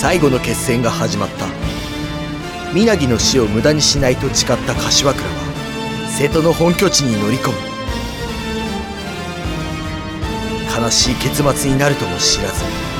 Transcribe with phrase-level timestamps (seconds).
[0.00, 1.46] 最後の決戦が始まった。
[2.72, 5.32] 皆木の死を無駄にしないと誓った柏倉は
[6.16, 7.56] 瀬戸の本拠地に乗り込む。
[10.80, 12.97] 悲しい結末になるとも知らず。